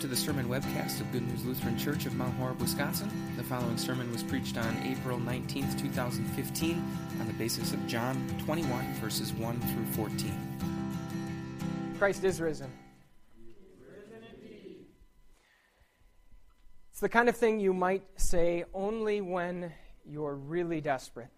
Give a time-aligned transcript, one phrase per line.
[0.00, 3.10] to the sermon webcast of Good News Lutheran Church of Mount Horeb, Wisconsin.
[3.36, 6.82] The following sermon was preached on April 19th, 2015,
[7.20, 8.16] on the basis of John
[8.46, 11.94] 21, verses 1 through 14.
[11.98, 12.72] Christ is risen.
[16.90, 19.70] It's the kind of thing you might say only when
[20.06, 21.28] you're really desperate.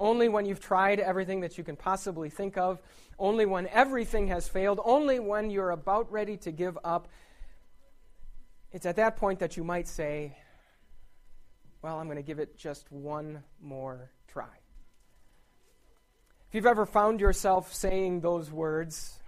[0.00, 2.82] Only when you've tried everything that you can possibly think of,
[3.20, 7.06] only when everything has failed, only when you're about ready to give up.
[8.72, 10.34] It's at that point that you might say,
[11.82, 14.48] Well, I'm going to give it just one more try.
[16.48, 19.18] If you've ever found yourself saying those words,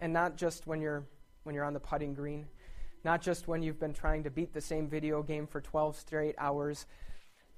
[0.00, 1.04] and not just when you're,
[1.42, 2.46] when you're on the putting green,
[3.04, 6.34] not just when you've been trying to beat the same video game for 12 straight
[6.38, 6.86] hours,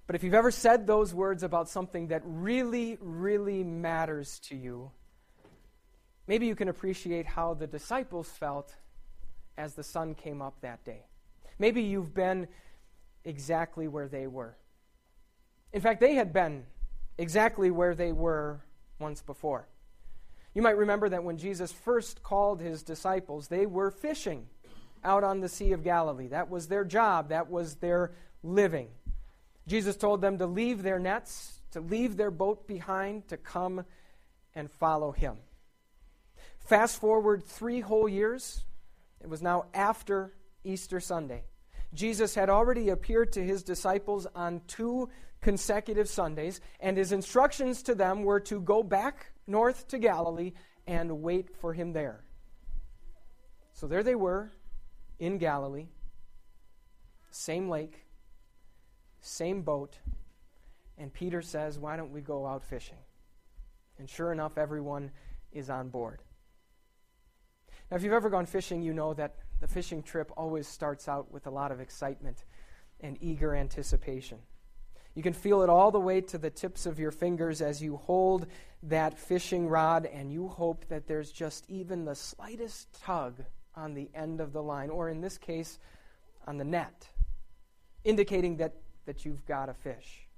[0.07, 4.91] but if you've ever said those words about something that really, really matters to you,
[6.27, 8.74] maybe you can appreciate how the disciples felt
[9.57, 11.04] as the sun came up that day.
[11.61, 12.49] Maybe you've been
[13.23, 14.57] exactly where they were.
[15.75, 16.65] In fact, they had been
[17.19, 18.63] exactly where they were
[18.99, 19.69] once before.
[20.55, 24.47] You might remember that when Jesus first called his disciples, they were fishing
[25.05, 26.29] out on the Sea of Galilee.
[26.29, 28.88] That was their job, that was their living.
[29.69, 33.85] Jesus told them to leave their nets, to leave their boat behind, to come
[34.55, 35.37] and follow him.
[36.59, 38.65] Fast forward three whole years.
[39.21, 40.33] It was now after
[40.65, 41.45] Easter Sunday.
[41.93, 45.09] Jesus had already appeared to his disciples on two
[45.41, 50.52] consecutive Sundays, and his instructions to them were to go back north to Galilee
[50.87, 52.24] and wait for him there.
[53.73, 54.52] So there they were
[55.19, 55.87] in Galilee,
[57.30, 58.04] same lake,
[59.21, 59.99] same boat,
[60.99, 62.99] and Peter says, Why don't we go out fishing?
[63.99, 65.10] And sure enough, everyone
[65.53, 66.22] is on board.
[67.91, 71.31] Now, if you've ever gone fishing, you know that the fishing trip always starts out
[71.31, 72.44] with a lot of excitement
[73.00, 74.38] and eager anticipation.
[75.15, 77.97] You can feel it all the way to the tips of your fingers as you
[77.97, 78.47] hold
[78.84, 83.43] that fishing rod and you hope that there's just even the slightest tug
[83.75, 85.78] on the end of the line, or in this case,
[86.47, 87.09] on the net,
[88.04, 88.75] indicating that
[89.06, 90.28] that you've got a fish.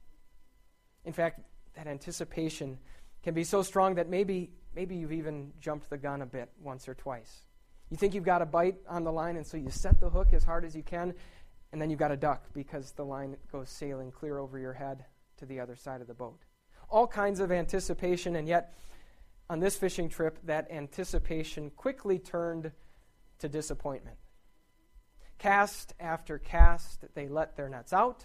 [1.04, 1.40] In fact,
[1.74, 2.78] that anticipation
[3.22, 6.88] can be so strong that maybe, maybe you've even jumped the gun a bit once
[6.88, 7.42] or twice.
[7.92, 10.32] You think you've got a bite on the line, and so you set the hook
[10.32, 11.12] as hard as you can,
[11.72, 15.04] and then you've got a duck because the line goes sailing clear over your head
[15.36, 16.40] to the other side of the boat.
[16.88, 18.72] All kinds of anticipation, and yet
[19.50, 22.72] on this fishing trip, that anticipation quickly turned
[23.40, 24.16] to disappointment.
[25.36, 28.24] Cast after cast, they let their nets out.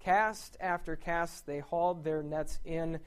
[0.00, 2.98] Cast after cast, they hauled their nets in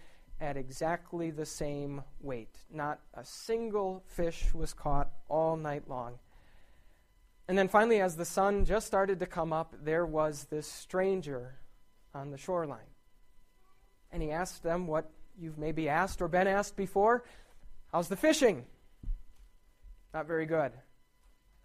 [0.41, 2.55] at exactly the same weight.
[2.72, 6.19] Not a single fish was caught all night long.
[7.47, 11.55] And then finally, as the sun just started to come up, there was this stranger
[12.13, 12.79] on the shoreline.
[14.11, 17.23] And he asked them what you've maybe asked or been asked before
[17.91, 18.66] How's the fishing?
[20.13, 20.71] Not very good.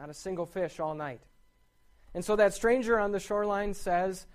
[0.01, 1.21] Not a single fish all night.
[2.15, 4.27] And so that stranger on the shoreline says,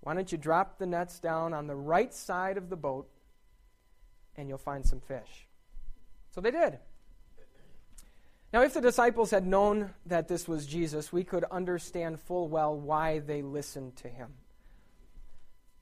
[0.00, 3.08] why don't you drop the nets down on the right side of the boat
[4.36, 5.46] and you'll find some fish?
[6.30, 6.78] So they did.
[8.52, 12.74] Now, if the disciples had known that this was Jesus, we could understand full well
[12.74, 14.34] why they listened to him.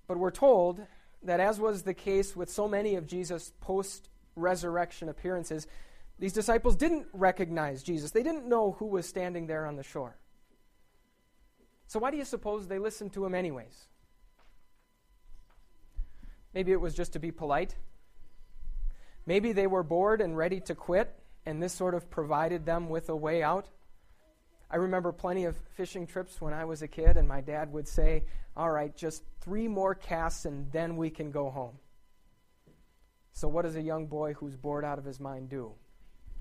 [0.07, 0.81] But we're told
[1.23, 5.67] that, as was the case with so many of Jesus' post resurrection appearances,
[6.19, 8.11] these disciples didn't recognize Jesus.
[8.11, 10.17] They didn't know who was standing there on the shore.
[11.87, 13.87] So, why do you suppose they listened to him, anyways?
[16.55, 17.75] Maybe it was just to be polite.
[19.27, 21.15] Maybe they were bored and ready to quit,
[21.47, 23.69] and this sort of provided them with a way out.
[24.71, 27.89] I remember plenty of fishing trips when I was a kid, and my dad would
[27.89, 28.25] say,
[28.57, 31.79] All right, just three more casts, and then we can go home.
[33.33, 35.73] So, what does a young boy who's bored out of his mind do?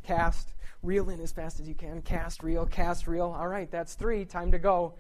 [0.04, 3.36] Cast, reel in as fast as you can, cast, reel, cast, reel.
[3.38, 4.96] All right, that's three, time to go.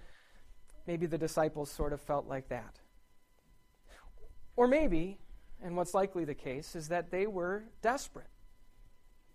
[0.88, 2.80] Maybe the disciples sort of felt like that.
[4.56, 5.20] Or maybe,
[5.64, 8.28] and what's likely the case, is that they were desperate.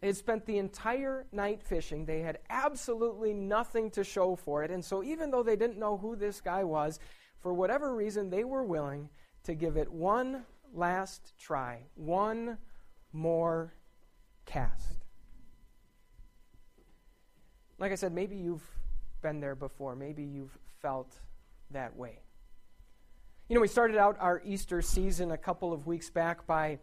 [0.01, 2.05] They had spent the entire night fishing.
[2.05, 4.71] They had absolutely nothing to show for it.
[4.71, 7.01] And so, even though they didn't know who this guy was,
[7.41, 9.09] for whatever reason, they were willing
[9.45, 12.59] to give it one last try, one
[13.13, 13.73] more
[14.47, 15.05] cast.
[17.79, 18.69] Like I said, maybe you've
[19.23, 19.97] been there before.
[19.97, 21.15] Maybe you've felt
[21.71, 22.21] that way.
[23.49, 26.79] You know, we started out our Easter season a couple of weeks back by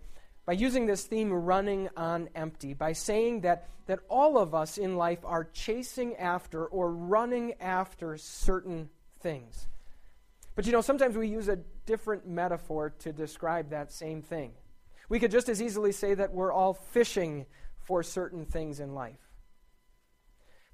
[0.46, 4.96] by using this theme running on empty, by saying that, that all of us in
[4.96, 8.90] life are chasing after or running after certain
[9.22, 9.68] things.
[10.56, 14.52] But you know, sometimes we use a different metaphor to describe that same thing.
[15.10, 17.46] We could just as easily say that we're all fishing
[17.80, 19.20] for certain things in life.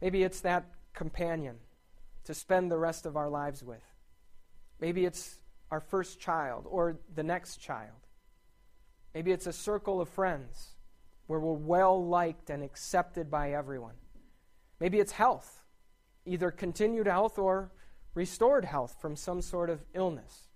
[0.02, 1.58] Maybe it's that companion
[2.26, 3.84] to spend the rest of our lives with.
[4.80, 5.41] Maybe it's
[5.72, 7.96] our first child or the next child.
[9.16, 10.72] Maybe it's a circle of friends
[11.28, 13.96] where we're well liked and accepted by everyone.
[14.80, 15.64] Maybe it's health,
[16.26, 17.72] either continued health or
[18.14, 20.50] restored health from some sort of illness.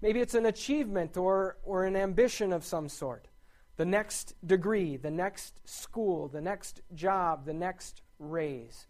[0.00, 3.28] Maybe it's an achievement or, or an ambition of some sort.
[3.76, 8.86] The next degree, the next school, the next job, the next raise.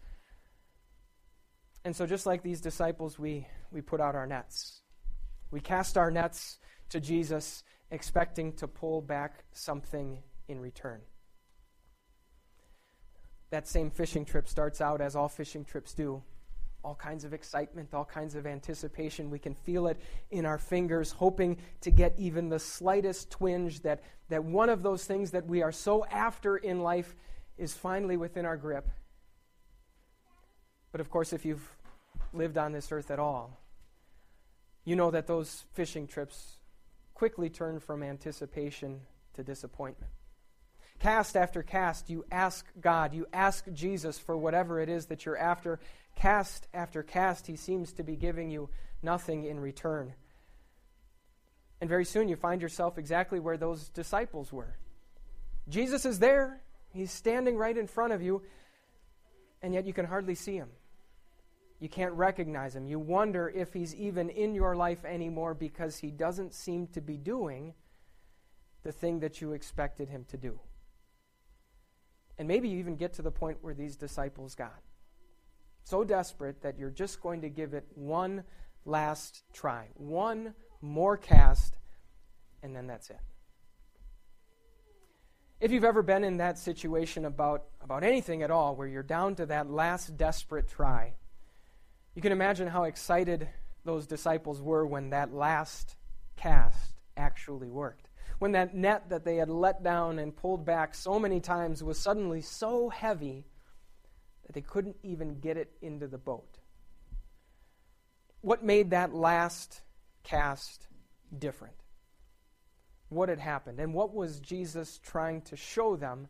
[1.85, 4.78] And so, just like these disciples, we, we put out our nets.
[5.51, 6.59] We cast our nets
[6.89, 11.01] to Jesus, expecting to pull back something in return.
[13.49, 16.23] That same fishing trip starts out as all fishing trips do
[16.83, 19.29] all kinds of excitement, all kinds of anticipation.
[19.29, 19.99] We can feel it
[20.31, 25.03] in our fingers, hoping to get even the slightest twinge that, that one of those
[25.05, 27.15] things that we are so after in life
[27.57, 28.87] is finally within our grip.
[30.91, 31.75] But of course, if you've
[32.33, 33.59] lived on this earth at all,
[34.85, 36.57] you know that those fishing trips
[37.13, 39.01] quickly turn from anticipation
[39.33, 40.11] to disappointment.
[40.99, 45.37] Cast after cast, you ask God, you ask Jesus for whatever it is that you're
[45.37, 45.79] after.
[46.15, 48.69] Cast after cast, He seems to be giving you
[49.01, 50.13] nothing in return.
[51.79, 54.75] And very soon you find yourself exactly where those disciples were.
[55.69, 56.61] Jesus is there,
[56.93, 58.41] He's standing right in front of you,
[59.61, 60.69] and yet you can hardly see Him.
[61.79, 62.85] You can't recognize him.
[62.85, 67.15] You wonder if he's even in your life anymore because he doesn't seem to be
[67.15, 67.73] doing
[68.83, 70.59] the thing that you expected him to do.
[72.37, 74.81] And maybe you even get to the point where these disciples got.
[75.83, 78.43] So desperate that you're just going to give it one
[78.85, 81.75] last try, one more cast,
[82.61, 83.19] and then that's it.
[85.59, 89.35] If you've ever been in that situation about, about anything at all, where you're down
[89.35, 91.13] to that last desperate try,
[92.19, 93.47] you can imagine how excited
[93.85, 95.95] those disciples were when that last
[96.35, 98.09] cast actually worked.
[98.39, 101.97] When that net that they had let down and pulled back so many times was
[101.97, 103.45] suddenly so heavy
[104.45, 106.57] that they couldn't even get it into the boat.
[108.41, 109.79] What made that last
[110.21, 110.89] cast
[111.37, 111.77] different?
[113.07, 113.79] What had happened?
[113.79, 116.27] And what was Jesus trying to show them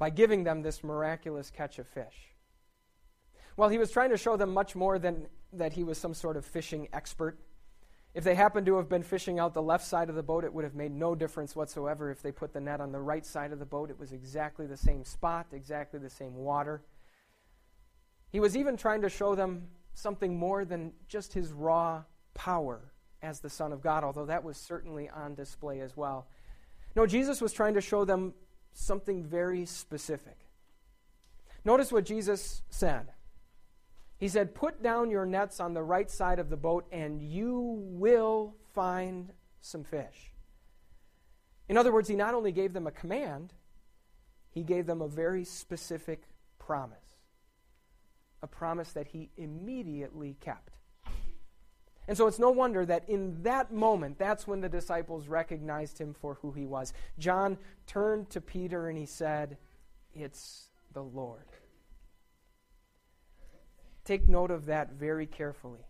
[0.00, 2.35] by giving them this miraculous catch of fish?
[3.56, 6.36] Well, he was trying to show them much more than that he was some sort
[6.36, 7.38] of fishing expert.
[8.14, 10.52] If they happened to have been fishing out the left side of the boat, it
[10.52, 12.10] would have made no difference whatsoever.
[12.10, 14.66] If they put the net on the right side of the boat, it was exactly
[14.66, 16.82] the same spot, exactly the same water.
[18.30, 22.04] He was even trying to show them something more than just his raw
[22.34, 22.92] power
[23.22, 26.26] as the Son of God, although that was certainly on display as well.
[26.94, 28.34] No, Jesus was trying to show them
[28.72, 30.38] something very specific.
[31.64, 33.08] Notice what Jesus said.
[34.18, 37.78] He said, Put down your nets on the right side of the boat, and you
[37.80, 40.32] will find some fish.
[41.68, 43.52] In other words, he not only gave them a command,
[44.50, 46.22] he gave them a very specific
[46.58, 46.98] promise.
[48.42, 50.76] A promise that he immediately kept.
[52.08, 56.14] And so it's no wonder that in that moment, that's when the disciples recognized him
[56.14, 56.92] for who he was.
[57.18, 59.58] John turned to Peter and he said,
[60.14, 61.46] It's the Lord.
[64.06, 65.84] Take note of that very carefully.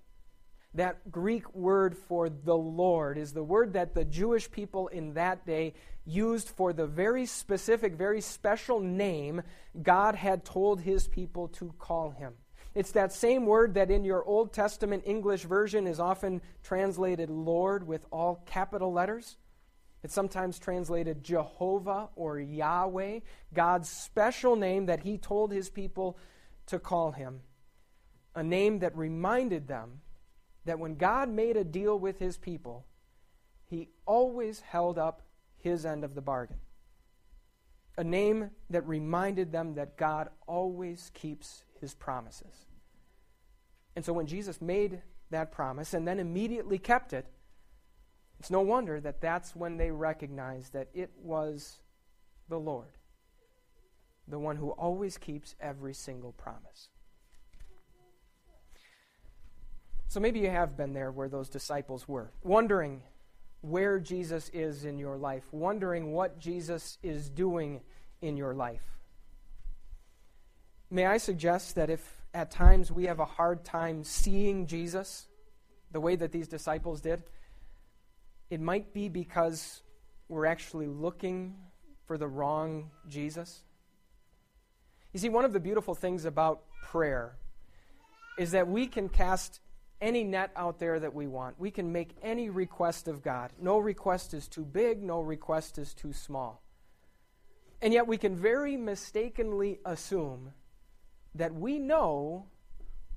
[0.72, 5.46] That Greek word for the Lord is the word that the Jewish people in that
[5.46, 5.74] day
[6.06, 9.42] used for the very specific, very special name
[9.82, 12.32] God had told his people to call him.
[12.74, 17.86] It's that same word that in your Old Testament English version is often translated Lord
[17.86, 19.36] with all capital letters.
[20.02, 23.20] It's sometimes translated Jehovah or Yahweh,
[23.52, 26.16] God's special name that he told his people
[26.66, 27.40] to call him
[28.36, 30.02] a name that reminded them
[30.66, 32.84] that when God made a deal with his people,
[33.64, 35.22] he always held up
[35.56, 36.58] his end of the bargain.
[37.96, 42.66] A name that reminded them that God always keeps his promises.
[43.96, 45.00] And so when Jesus made
[45.30, 47.26] that promise and then immediately kept it,
[48.38, 51.78] it's no wonder that that's when they recognized that it was
[52.50, 52.98] the Lord,
[54.28, 56.90] the one who always keeps every single promise.
[60.16, 63.02] So maybe you have been there where those disciples were, wondering
[63.60, 67.82] where Jesus is in your life, wondering what Jesus is doing
[68.22, 68.80] in your life.
[70.90, 72.00] May I suggest that if
[72.32, 75.26] at times we have a hard time seeing Jesus
[75.92, 77.22] the way that these disciples did,
[78.48, 79.82] it might be because
[80.30, 81.56] we're actually looking
[82.06, 83.64] for the wrong Jesus.
[85.12, 87.36] You see, one of the beautiful things about prayer
[88.38, 89.60] is that we can cast
[90.00, 91.58] any net out there that we want.
[91.58, 93.52] We can make any request of God.
[93.60, 96.62] No request is too big, no request is too small.
[97.80, 100.52] And yet we can very mistakenly assume
[101.34, 102.46] that we know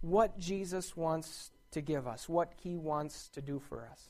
[0.01, 4.09] what Jesus wants to give us, what he wants to do for us.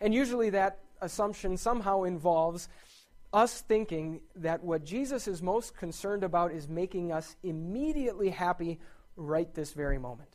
[0.00, 2.68] And usually that assumption somehow involves
[3.32, 8.78] us thinking that what Jesus is most concerned about is making us immediately happy
[9.16, 10.33] right this very moment.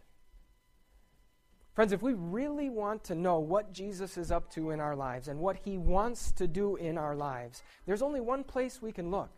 [1.79, 5.29] Friends, if we really want to know what Jesus is up to in our lives
[5.29, 9.11] and what he wants to do in our lives, there's only one place we can
[9.11, 9.31] look.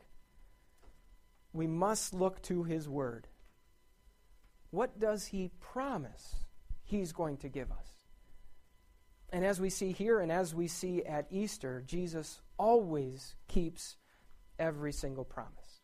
[1.53, 3.27] We must look to his word.
[4.71, 6.37] What does he promise
[6.81, 7.87] he's going to give us?
[9.31, 13.97] And as we see here and as we see at Easter, Jesus always keeps
[14.57, 15.81] every single promise.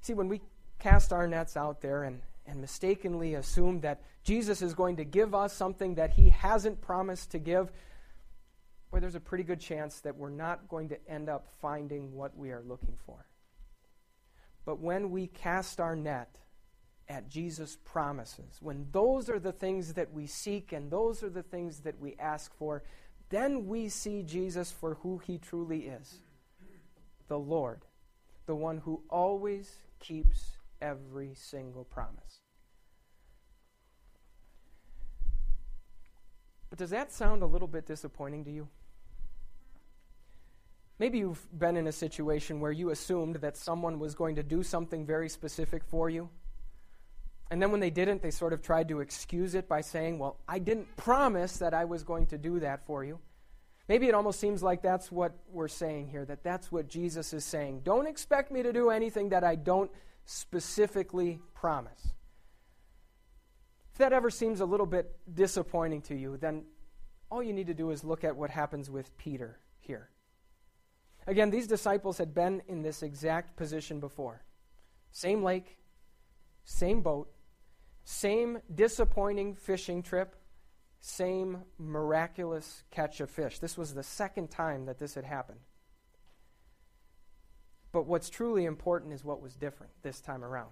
[0.00, 0.40] See, when we
[0.80, 5.34] cast our nets out there and, and mistakenly assume that Jesus is going to give
[5.34, 7.70] us something that he hasn't promised to give,
[8.90, 12.36] well, there's a pretty good chance that we're not going to end up finding what
[12.36, 13.26] we are looking for.
[14.64, 16.36] But when we cast our net
[17.08, 21.42] at Jesus' promises, when those are the things that we seek and those are the
[21.42, 22.82] things that we ask for,
[23.30, 26.18] then we see Jesus for who he truly is
[27.28, 27.84] the Lord,
[28.46, 32.40] the one who always keeps every single promise.
[36.70, 38.68] But does that sound a little bit disappointing to you?
[40.98, 44.62] Maybe you've been in a situation where you assumed that someone was going to do
[44.62, 46.28] something very specific for you.
[47.50, 50.36] And then when they didn't, they sort of tried to excuse it by saying, Well,
[50.46, 53.20] I didn't promise that I was going to do that for you.
[53.88, 57.44] Maybe it almost seems like that's what we're saying here, that that's what Jesus is
[57.44, 57.80] saying.
[57.84, 59.90] Don't expect me to do anything that I don't
[60.30, 62.12] specifically promise.
[63.92, 66.64] If that ever seems a little bit disappointing to you, then
[67.30, 70.10] all you need to do is look at what happens with Peter here.
[71.26, 74.42] Again, these disciples had been in this exact position before.
[75.12, 75.78] Same lake,
[76.62, 77.30] same boat,
[78.04, 80.36] same disappointing fishing trip,
[81.00, 83.60] same miraculous catch of fish.
[83.60, 85.60] This was the second time that this had happened.
[87.92, 90.70] But what's truly important is what was different this time around.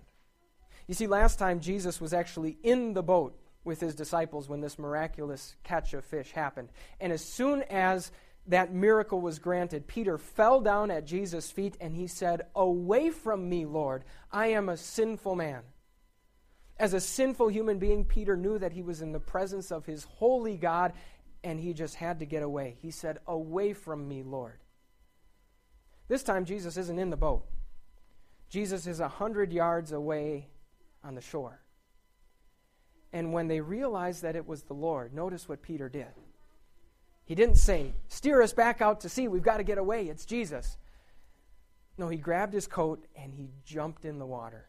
[0.86, 4.78] You see, last time Jesus was actually in the boat with his disciples when this
[4.78, 6.68] miraculous catch of fish happened.
[7.00, 8.12] And as soon as
[8.46, 13.48] that miracle was granted, Peter fell down at Jesus' feet and he said, Away from
[13.48, 15.62] me, Lord, I am a sinful man.
[16.78, 20.04] As a sinful human being, Peter knew that he was in the presence of his
[20.04, 20.92] holy God
[21.42, 22.76] and he just had to get away.
[22.80, 24.58] He said, Away from me, Lord.
[26.08, 27.44] This time, Jesus isn't in the boat.
[28.48, 30.48] Jesus is a hundred yards away
[31.02, 31.60] on the shore.
[33.12, 36.12] And when they realized that it was the Lord, notice what Peter did.
[37.24, 39.26] He didn't say, Steer us back out to sea.
[39.26, 40.06] We've got to get away.
[40.06, 40.78] It's Jesus.
[41.98, 44.68] No, he grabbed his coat and he jumped in the water.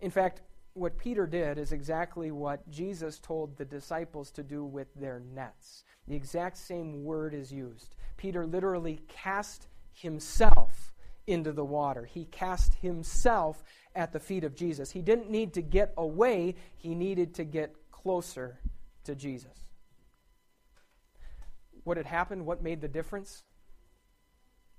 [0.00, 0.40] In fact,
[0.74, 5.84] what Peter did is exactly what Jesus told the disciples to do with their nets.
[6.08, 7.94] The exact same word is used.
[8.16, 10.92] Peter literally cast himself
[11.26, 12.04] into the water.
[12.04, 13.62] He cast himself
[13.94, 14.90] at the feet of Jesus.
[14.90, 18.58] He didn't need to get away, he needed to get closer
[19.04, 19.52] to Jesus.
[21.84, 22.46] What had happened?
[22.46, 23.42] What made the difference?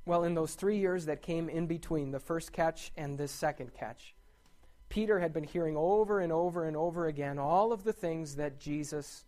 [0.05, 3.73] Well, in those three years that came in between the first catch and this second
[3.73, 4.15] catch,
[4.89, 8.59] Peter had been hearing over and over and over again all of the things that
[8.59, 9.23] Jesus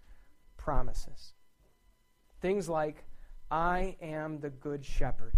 [0.58, 1.34] promises.
[2.42, 3.04] Things like,
[3.50, 5.34] I am the good shepherd.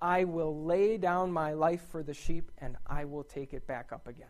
[0.00, 3.92] I will lay down my life for the sheep and I will take it back
[3.92, 4.28] up again.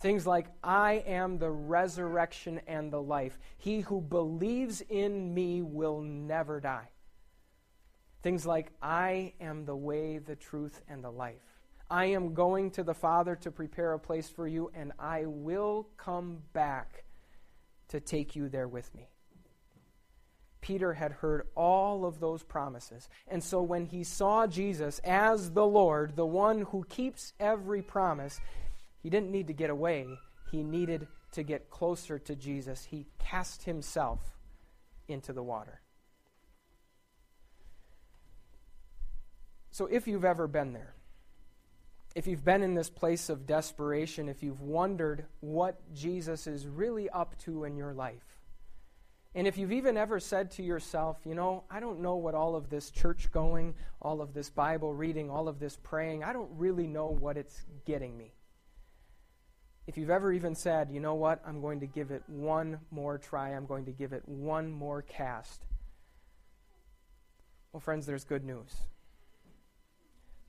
[0.00, 3.38] Things like, I am the resurrection and the life.
[3.56, 6.88] He who believes in me will never die.
[8.22, 11.60] Things like, I am the way, the truth, and the life.
[11.88, 15.88] I am going to the Father to prepare a place for you, and I will
[15.98, 17.04] come back
[17.88, 19.11] to take you there with me.
[20.62, 23.08] Peter had heard all of those promises.
[23.28, 28.40] And so when he saw Jesus as the Lord, the one who keeps every promise,
[29.02, 30.06] he didn't need to get away.
[30.50, 32.84] He needed to get closer to Jesus.
[32.84, 34.20] He cast himself
[35.08, 35.80] into the water.
[39.72, 40.94] So, if you've ever been there,
[42.14, 47.08] if you've been in this place of desperation, if you've wondered what Jesus is really
[47.08, 48.41] up to in your life,
[49.34, 52.54] and if you've even ever said to yourself, you know, I don't know what all
[52.54, 56.50] of this church going, all of this Bible reading, all of this praying, I don't
[56.56, 58.32] really know what it's getting me.
[59.86, 63.16] If you've ever even said, you know what, I'm going to give it one more
[63.16, 65.64] try, I'm going to give it one more cast.
[67.72, 68.74] Well, friends, there's good news.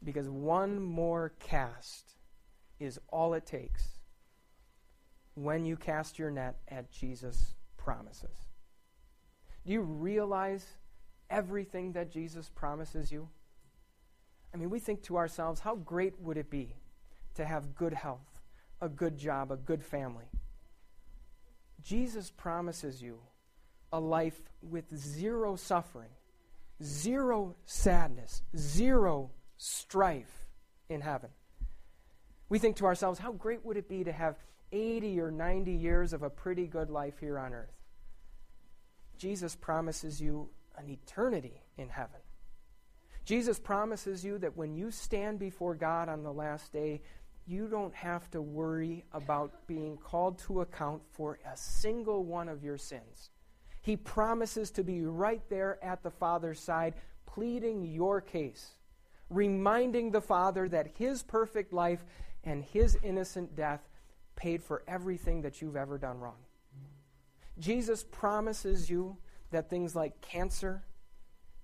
[0.04, 2.12] Because one more cast
[2.82, 3.88] is all it takes
[5.36, 8.53] when you cast your net at Jesus' promises.
[9.66, 10.66] Do you realize
[11.30, 13.30] everything that Jesus promises you?
[14.54, 16.76] I mean, we think to ourselves, how great would it be
[17.36, 18.42] to have good health,
[18.82, 20.26] a good job, a good family?
[21.82, 23.20] Jesus promises you
[23.92, 26.10] a life with zero suffering,
[26.84, 30.46] zero sadness, zero strife
[30.90, 31.30] in heaven.
[32.50, 34.36] We think to ourselves, how great would it be to have
[34.72, 37.83] 80 or 90 years of a pretty good life here on earth?
[39.24, 42.20] Jesus promises you an eternity in heaven.
[43.24, 47.00] Jesus promises you that when you stand before God on the last day,
[47.46, 52.66] you don't have to worry about being called to account for a single one of
[52.66, 53.30] your sins.
[53.80, 56.94] He promises to be right there at the Father's side,
[57.26, 58.72] pleading your case,
[59.30, 62.04] reminding the Father that His perfect life
[62.44, 63.88] and His innocent death
[64.36, 66.44] paid for everything that you've ever done wrong.
[67.60, 69.18] Jesus promises you
[69.52, 70.84] that things like cancer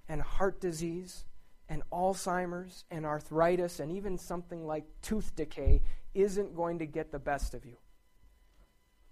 [0.08, 1.26] and heart disease
[1.68, 5.82] and Alzheimer's and arthritis and even something like tooth decay
[6.14, 7.78] isn't going to get the best of you.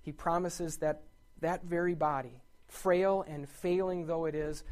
[0.02, 1.04] He promises that
[1.42, 4.64] that very body, frail and failing though it is,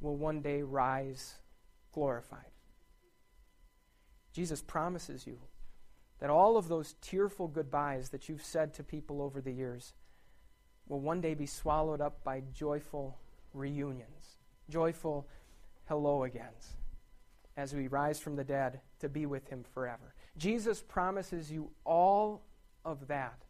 [0.00, 1.34] will one day rise
[1.92, 2.50] glorified.
[4.32, 5.38] Jesus promises you
[6.20, 9.92] that all of those tearful goodbyes that you've said to people over the years
[10.88, 13.18] will one day be swallowed up by joyful
[13.52, 15.26] reunions, joyful
[15.88, 16.76] hello agains
[17.56, 20.14] as we rise from the dead to be with him forever.
[20.36, 22.42] Jesus promises you all
[22.84, 23.42] of that.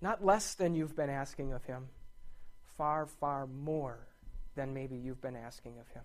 [0.00, 1.88] Not less than you've been asking of him,
[2.76, 4.06] far, far more
[4.54, 6.02] than maybe you've been asking of him.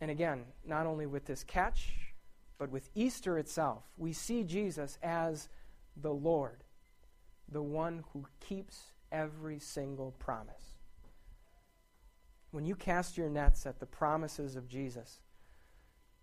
[0.00, 1.94] And again, not only with this catch,
[2.58, 5.48] but with Easter itself, we see Jesus as
[5.96, 6.62] the Lord
[7.50, 10.72] the one who keeps every single promise.
[12.50, 15.20] When you cast your nets at the promises of Jesus,